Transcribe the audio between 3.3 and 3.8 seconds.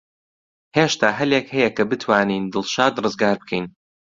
بکەین.